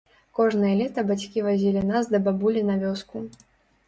Кожнае 0.37 0.69
лета 0.77 1.03
бацькі 1.11 1.43
вазілі 1.47 1.83
нас 1.89 2.09
да 2.13 2.21
бабулі 2.29 2.63
на 2.71 2.79
вёску. 2.85 3.23